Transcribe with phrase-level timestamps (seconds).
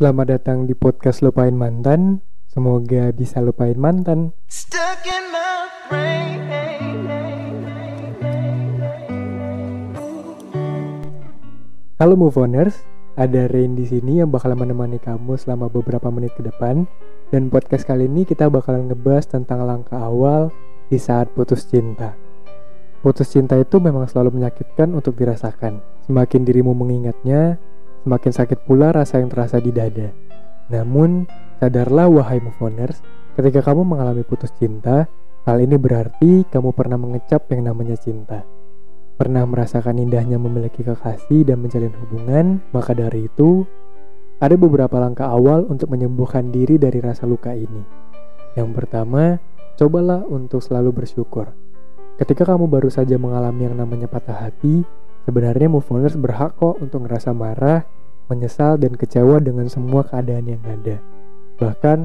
[0.00, 2.24] Selamat datang di podcast Lupain Mantan.
[2.48, 4.32] Semoga bisa lupain mantan.
[4.48, 6.40] Stuck in my brain.
[12.00, 12.80] Halo Moveoners,
[13.12, 16.88] ada Rain di sini yang bakal menemani kamu selama beberapa menit ke depan.
[17.28, 20.48] Dan podcast kali ini kita bakalan ngebahas tentang langkah awal
[20.88, 22.16] di saat putus cinta.
[23.04, 25.84] Putus cinta itu memang selalu menyakitkan untuk dirasakan.
[26.08, 27.60] Semakin dirimu mengingatnya,
[28.02, 30.10] semakin sakit pula rasa yang terasa di dada.
[30.70, 31.26] Namun,
[31.58, 33.02] sadarlah wahai Moveoners,
[33.36, 35.08] ketika kamu mengalami putus cinta,
[35.44, 38.46] hal ini berarti kamu pernah mengecap yang namanya cinta
[39.20, 43.68] pernah merasakan indahnya memiliki kekasih dan menjalin hubungan, maka dari itu,
[44.40, 47.84] ada beberapa langkah awal untuk menyembuhkan diri dari rasa luka ini.
[48.56, 49.36] Yang pertama,
[49.76, 51.52] cobalah untuk selalu bersyukur.
[52.16, 54.88] Ketika kamu baru saja mengalami yang namanya patah hati,
[55.30, 57.86] sebenarnya move oners berhak kok untuk ngerasa marah,
[58.26, 60.98] menyesal, dan kecewa dengan semua keadaan yang ada.
[61.62, 61.98] Bahkan,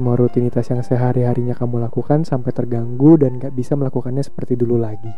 [0.00, 5.12] semua rutinitas yang sehari-harinya kamu lakukan sampai terganggu dan gak bisa melakukannya seperti dulu lagi.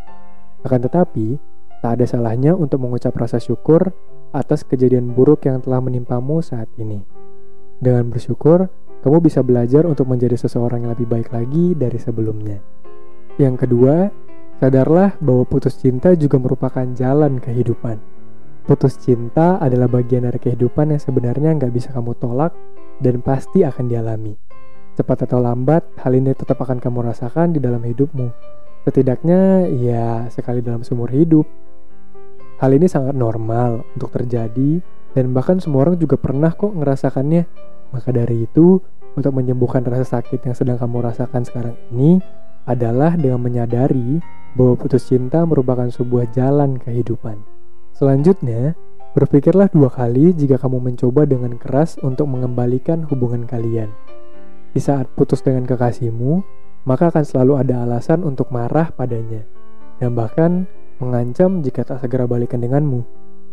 [0.66, 1.38] Akan tetapi,
[1.78, 3.94] tak ada salahnya untuk mengucap rasa syukur
[4.34, 6.98] atas kejadian buruk yang telah menimpamu saat ini.
[7.78, 8.66] Dengan bersyukur,
[9.06, 12.58] kamu bisa belajar untuk menjadi seseorang yang lebih baik lagi dari sebelumnya.
[13.38, 14.10] Yang kedua,
[14.62, 17.98] sadarlah bahwa putus cinta juga merupakan jalan kehidupan.
[18.62, 22.55] Putus cinta adalah bagian dari kehidupan yang sebenarnya nggak bisa kamu tolak
[23.02, 24.38] dan pasti akan dialami.
[24.94, 28.30] Cepat atau lambat, hal ini tetap akan kamu rasakan di dalam hidupmu.
[28.86, 31.42] Setidaknya ya sekali dalam seumur hidup.
[32.62, 34.78] Hal ini sangat normal untuk terjadi
[35.10, 37.50] dan bahkan semua orang juga pernah kok ngerasakannya.
[37.90, 38.78] Maka dari itu,
[39.18, 42.22] untuk menyembuhkan rasa sakit yang sedang kamu rasakan sekarang ini
[42.62, 44.22] adalah dengan menyadari
[44.53, 47.41] bahwa putus cinta merupakan sebuah jalan kehidupan.
[47.97, 48.77] Selanjutnya,
[49.12, 53.92] berpikirlah dua kali jika kamu mencoba dengan keras untuk mengembalikan hubungan kalian.
[54.73, 56.41] Di saat putus dengan kekasihmu,
[56.89, 59.45] maka akan selalu ada alasan untuk marah padanya,
[60.00, 60.64] dan bahkan
[60.98, 63.05] mengancam jika tak segera balikan denganmu.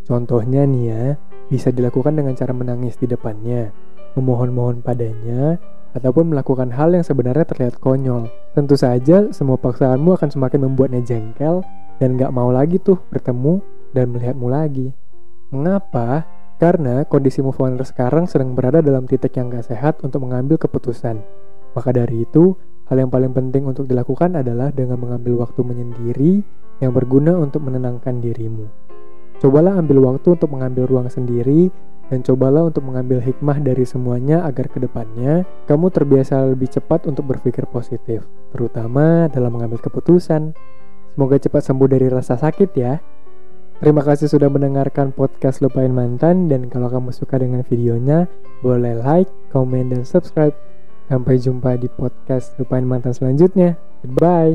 [0.08, 1.04] Contohnya nih ya,
[1.52, 3.70] bisa dilakukan dengan cara menangis di depannya,
[4.19, 5.56] memohon-mohon padanya,
[5.96, 8.28] ataupun melakukan hal yang sebenarnya terlihat konyol.
[8.53, 11.63] Tentu saja, semua paksaanmu akan semakin membuatnya jengkel
[11.97, 13.63] dan gak mau lagi tuh bertemu
[13.96, 14.91] dan melihatmu lagi.
[15.50, 16.28] Mengapa?
[16.59, 21.24] Karena kondisi move on sekarang sedang berada dalam titik yang gak sehat untuk mengambil keputusan.
[21.74, 22.59] Maka dari itu,
[22.90, 26.41] Hal yang paling penting untuk dilakukan adalah dengan mengambil waktu menyendiri
[26.81, 28.66] yang berguna untuk menenangkan dirimu.
[29.38, 31.69] Cobalah ambil waktu untuk mengambil ruang sendiri
[32.09, 37.30] dan cobalah untuk mengambil hikmah dari semuanya agar ke depannya kamu terbiasa lebih cepat untuk
[37.30, 40.58] berpikir positif, terutama dalam mengambil keputusan.
[41.14, 42.97] Semoga cepat sembuh dari rasa sakit ya.
[43.80, 48.28] Terima kasih sudah mendengarkan podcast Lupain Mantan dan kalau kamu suka dengan videonya,
[48.59, 50.52] boleh like, komen, dan subscribe.
[51.08, 53.80] Sampai jumpa di podcast Lupain Mantan selanjutnya.
[54.03, 54.52] Goodbye.